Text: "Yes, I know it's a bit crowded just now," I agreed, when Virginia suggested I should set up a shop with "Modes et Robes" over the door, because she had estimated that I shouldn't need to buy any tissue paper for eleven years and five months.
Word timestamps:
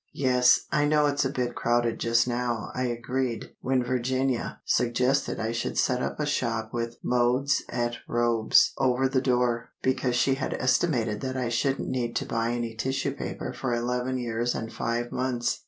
"Yes, 0.15 0.61
I 0.71 0.85
know 0.85 1.05
it's 1.05 1.25
a 1.25 1.29
bit 1.29 1.53
crowded 1.53 1.99
just 1.99 2.27
now," 2.27 2.71
I 2.73 2.85
agreed, 2.85 3.51
when 3.61 3.83
Virginia 3.83 4.59
suggested 4.65 5.39
I 5.39 5.51
should 5.51 5.77
set 5.77 6.01
up 6.01 6.19
a 6.19 6.25
shop 6.25 6.73
with 6.73 6.97
"Modes 7.03 7.61
et 7.69 7.97
Robes" 8.07 8.73
over 8.79 9.07
the 9.07 9.21
door, 9.21 9.69
because 9.83 10.15
she 10.15 10.33
had 10.33 10.55
estimated 10.55 11.21
that 11.21 11.37
I 11.37 11.49
shouldn't 11.49 11.89
need 11.89 12.15
to 12.15 12.25
buy 12.25 12.49
any 12.53 12.73
tissue 12.73 13.11
paper 13.11 13.53
for 13.53 13.75
eleven 13.75 14.17
years 14.17 14.55
and 14.55 14.73
five 14.73 15.11
months. 15.11 15.59